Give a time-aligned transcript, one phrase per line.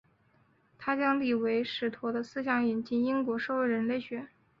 [0.79, 4.29] 他将李维史陀的思想引进英国社会人类学。